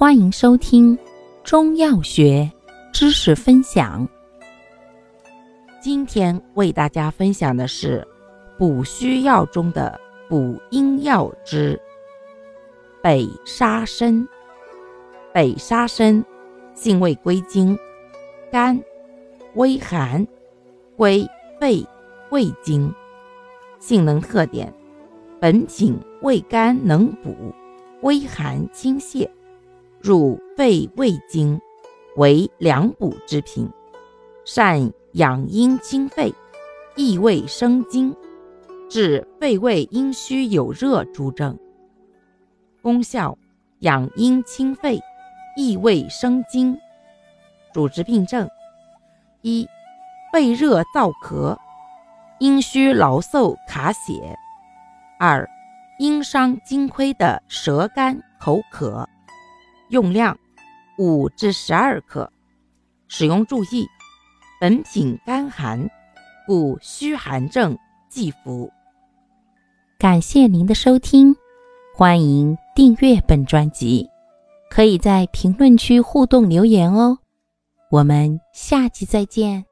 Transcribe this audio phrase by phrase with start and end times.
[0.00, 0.98] 欢迎收听
[1.44, 2.50] 中药学
[2.90, 4.08] 知识分享。
[5.78, 8.08] 今天为大家分享的是
[8.56, 11.78] 补虚药中的补阴药之
[13.02, 14.26] 北沙参。
[15.34, 16.24] 北沙参
[16.72, 17.78] 性味归经：
[18.50, 18.82] 甘，
[19.52, 20.26] 微寒，
[20.96, 21.28] 归
[21.60, 21.86] 肺、
[22.30, 22.90] 胃经。
[23.78, 24.72] 性能特点：
[25.38, 27.36] 本品味甘能补，
[28.00, 29.28] 微寒清泻。
[30.02, 31.60] 入肺胃经，
[32.16, 33.68] 为两补之品，
[34.46, 36.32] 善养阴清肺，
[36.96, 38.16] 益胃生津，
[38.88, 41.58] 治肺胃阴虚有热诸症。
[42.80, 43.36] 功效：
[43.80, 44.98] 养阴清肺，
[45.54, 46.78] 益胃生津。
[47.74, 48.48] 主治病症：
[49.42, 49.68] 一、
[50.32, 51.54] 肺热燥咳，
[52.38, 54.34] 阴虚劳嗽卡血；
[55.18, 55.46] 二、
[55.98, 59.06] 阴伤津亏的舌干口渴。
[59.90, 60.36] 用量
[60.98, 62.32] 五至十二克。
[63.08, 63.86] 使用注意：
[64.60, 65.88] 本品干寒，
[66.46, 67.76] 故虚寒症
[68.08, 68.70] 忌服。
[69.98, 71.36] 感谢您的收听，
[71.94, 74.08] 欢迎订阅本专辑，
[74.70, 77.18] 可以在评论区互动留言哦。
[77.90, 79.69] 我们下期再见。